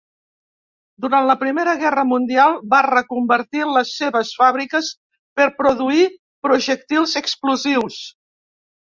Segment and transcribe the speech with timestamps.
[1.03, 4.89] Durant la Primera Guerra Mundial, va reconvertir les seves fàbriques
[5.41, 6.07] per produir
[6.47, 7.99] projectils explosius.